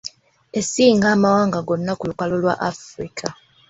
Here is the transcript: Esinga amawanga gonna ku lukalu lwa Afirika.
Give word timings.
Esinga 0.59 1.07
amawanga 1.15 1.59
gonna 1.67 1.93
ku 1.99 2.03
lukalu 2.09 2.35
lwa 2.41 2.55
Afirika. 2.69 3.27